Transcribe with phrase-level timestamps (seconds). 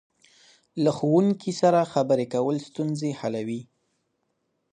[0.83, 3.61] له ښوونکي سره خبرې کول ستونزې حلوي.